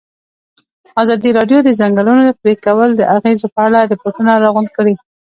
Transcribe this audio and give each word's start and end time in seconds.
ازادي 1.01 1.29
راډیو 1.37 1.59
د 1.63 1.63
د 1.67 1.69
ځنګلونو 1.79 2.37
پرېکول 2.41 2.89
د 2.95 3.01
اغېزو 3.15 3.47
په 3.55 3.59
اړه 3.67 3.79
ریپوټونه 3.91 4.31
راغونډ 4.43 4.69
کړي. 4.77 4.95